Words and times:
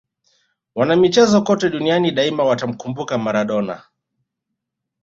wanamichezo 0.75 1.41
kote 1.41 1.69
duniani 1.69 2.11
daima 2.11 2.43
watamkumbuka 2.43 3.17
maradona 3.17 3.83